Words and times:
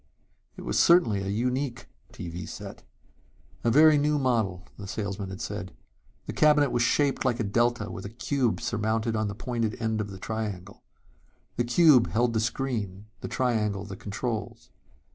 It 0.57 0.63
was 0.63 0.79
certainly 0.79 1.21
a 1.21 1.27
unique 1.27 1.85
TV 2.11 2.47
set. 2.49 2.81
A 3.63 3.69
very 3.69 3.99
new 3.99 4.17
model, 4.17 4.65
the 4.75 4.87
salesman 4.87 5.29
had 5.29 5.41
said. 5.41 5.75
The 6.25 6.33
cabinet 6.33 6.71
was 6.71 6.81
shaped 6.81 7.23
like 7.23 7.39
a 7.39 7.43
delta 7.43 7.91
with 7.91 8.03
a 8.05 8.09
cube 8.09 8.61
surmounted 8.61 9.15
on 9.15 9.27
the 9.27 9.35
pointed 9.35 9.79
end 9.79 10.01
of 10.01 10.09
the 10.09 10.17
triangle. 10.17 10.81
The 11.55 11.65
cube 11.65 12.09
held 12.09 12.33
the 12.33 12.39
screen, 12.39 13.05
the 13.19 13.27
triangle, 13.27 13.85
the 13.85 13.95
controls. 13.95 14.71